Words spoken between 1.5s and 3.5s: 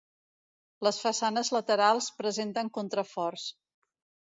laterals presenten contraforts.